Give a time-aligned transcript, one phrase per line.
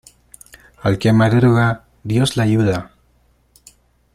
[0.81, 2.89] Al que madruga Dios le ayuda.